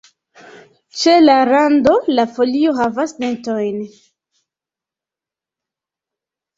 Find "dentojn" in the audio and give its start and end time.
3.23-3.81